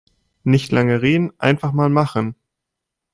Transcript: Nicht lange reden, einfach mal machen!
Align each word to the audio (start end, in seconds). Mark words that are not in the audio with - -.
Nicht 0.43 0.71
lange 0.71 1.03
reden, 1.03 1.31
einfach 1.39 1.73
mal 1.73 1.91
machen! 1.91 2.33